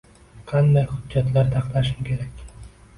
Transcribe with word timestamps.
Qanday 0.51 0.87
hujjatlar 0.95 1.55
taxlashim 1.55 2.05
kerak? 2.13 2.47